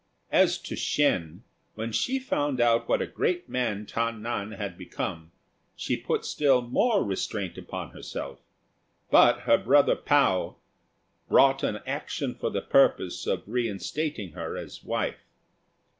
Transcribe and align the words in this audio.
As 0.31 0.57
to 0.63 0.73
Shên 0.73 1.41
when 1.75 1.91
she 1.91 2.17
found 2.17 2.57
what 2.57 3.03
a 3.03 3.05
great 3.05 3.47
man 3.47 3.85
Ta 3.85 4.09
nan 4.09 4.53
had 4.53 4.75
become, 4.75 5.31
she 5.75 5.95
put 5.95 6.25
still 6.25 6.63
more 6.63 7.03
restraint 7.03 7.55
upon 7.55 7.91
herself; 7.91 8.39
but 9.11 9.41
her 9.41 9.59
brother 9.59 9.95
Pao 9.95 10.55
brought 11.29 11.61
an 11.61 11.81
action 11.85 12.33
for 12.33 12.49
the 12.49 12.63
purpose 12.63 13.27
of 13.27 13.43
reinstating 13.45 14.31
her 14.31 14.57
as 14.57 14.83
wife. 14.83 15.23